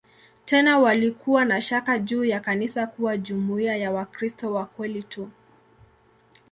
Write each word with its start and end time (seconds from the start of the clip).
Tena 0.45 0.79
walikuwa 0.79 1.45
na 1.45 1.61
shaka 1.61 1.99
juu 1.99 2.25
ya 2.25 2.39
kanisa 2.39 2.87
kuwa 2.87 3.17
jumuiya 3.17 3.77
ya 3.77 3.91
"Wakristo 3.91 4.53
wa 4.53 4.65
kweli 4.65 5.03
tu". 5.03 5.29